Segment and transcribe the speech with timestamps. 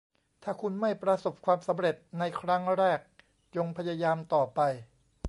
[0.43, 2.99] ถ้าคุณไม่ประสบความสำเร็จในครั้งแรก
[3.55, 4.59] จงพยายามต่อไป